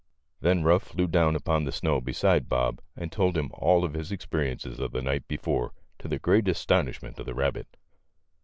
[0.39, 4.11] Then Ruff flew down upon the snow beside Bob, and told him all of his
[4.11, 7.77] experiences of the night before, to the great astonishment of the rabbit.